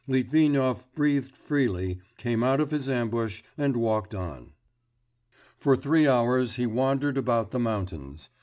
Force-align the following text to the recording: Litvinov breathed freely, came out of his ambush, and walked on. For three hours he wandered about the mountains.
Litvinov 0.07 0.83
breathed 0.95 1.37
freely, 1.37 1.99
came 2.17 2.43
out 2.43 2.59
of 2.59 2.71
his 2.71 2.89
ambush, 2.89 3.43
and 3.55 3.77
walked 3.77 4.15
on. 4.15 4.51
For 5.59 5.75
three 5.75 6.07
hours 6.07 6.55
he 6.55 6.65
wandered 6.65 7.19
about 7.19 7.51
the 7.51 7.59
mountains. 7.59 8.31